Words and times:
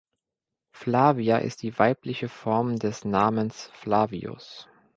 Flavia 0.71 1.37
ist 1.37 1.61
die 1.61 1.77
weibliche 1.77 2.27
Form 2.27 2.79
des 2.79 3.05
Namens 3.05 3.69
Flavius. 3.75 4.67